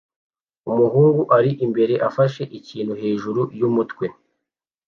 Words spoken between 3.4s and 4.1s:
yumutwe